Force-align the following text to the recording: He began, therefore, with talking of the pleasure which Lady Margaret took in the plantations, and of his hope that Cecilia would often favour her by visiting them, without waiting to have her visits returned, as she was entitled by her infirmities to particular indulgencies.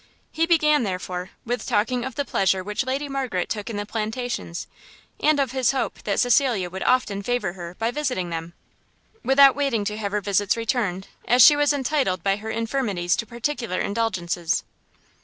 He 0.31 0.47
began, 0.47 0.81
therefore, 0.81 1.29
with 1.45 1.67
talking 1.67 2.03
of 2.03 2.15
the 2.15 2.25
pleasure 2.25 2.63
which 2.63 2.87
Lady 2.87 3.07
Margaret 3.07 3.49
took 3.49 3.69
in 3.69 3.77
the 3.77 3.85
plantations, 3.85 4.65
and 5.19 5.39
of 5.39 5.51
his 5.51 5.73
hope 5.73 6.01
that 6.05 6.19
Cecilia 6.19 6.71
would 6.71 6.81
often 6.81 7.21
favour 7.21 7.53
her 7.53 7.75
by 7.77 7.91
visiting 7.91 8.31
them, 8.31 8.53
without 9.23 9.55
waiting 9.55 9.85
to 9.85 9.97
have 9.97 10.11
her 10.11 10.19
visits 10.21 10.57
returned, 10.57 11.07
as 11.25 11.45
she 11.45 11.55
was 11.55 11.71
entitled 11.71 12.23
by 12.23 12.37
her 12.37 12.49
infirmities 12.49 13.15
to 13.17 13.27
particular 13.27 13.79
indulgencies. 13.79 14.63